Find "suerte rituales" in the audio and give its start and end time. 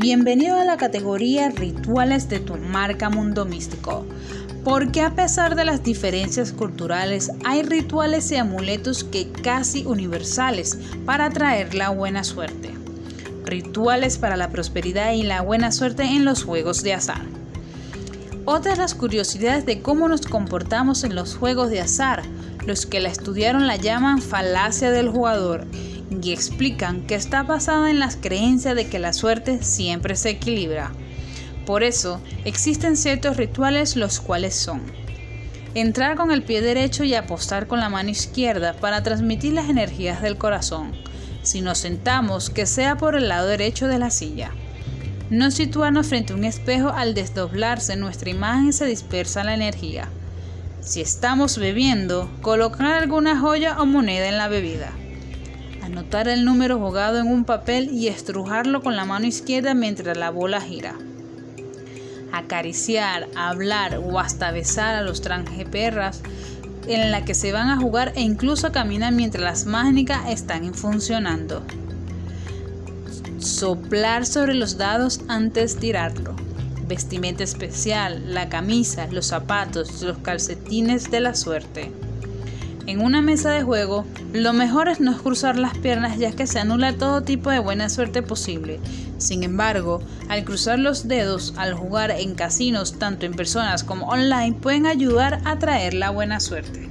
12.24-14.16